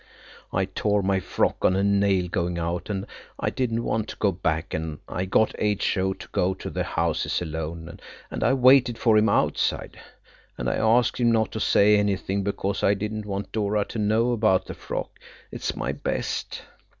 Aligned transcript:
"I 0.51 0.65
tore 0.65 1.03
my 1.03 1.19
frock 1.19 1.63
on 1.63 1.75
a 1.75 1.83
nail 1.83 2.27
going 2.27 2.57
out, 2.57 2.89
and 2.89 3.05
I 3.39 3.51
didn't 3.51 3.83
want 3.83 4.07
to 4.09 4.15
go 4.15 4.31
back, 4.31 4.73
and 4.73 4.97
I 5.07 5.25
got 5.25 5.53
H.O. 5.59 6.13
to 6.13 6.27
go 6.31 6.55
to 6.55 6.71
the 6.71 6.83
houses 6.83 7.39
alone, 7.39 7.99
and 8.31 8.43
I 8.43 8.53
waited 8.53 8.97
for 8.97 9.15
him 9.15 9.29
outside. 9.29 9.99
And 10.57 10.67
I 10.67 10.73
asked 10.77 11.19
him 11.19 11.31
not 11.31 11.51
to 11.51 11.59
say 11.59 11.97
anything 11.97 12.43
because 12.43 12.81
I 12.81 12.95
didn't 12.95 13.27
want 13.27 13.51
Dora 13.51 13.85
to 13.89 13.99
know 13.99 14.31
about 14.31 14.65
the 14.65 14.73
frock–it's 14.73 15.75
my 15.75 15.91
best. 15.91 16.63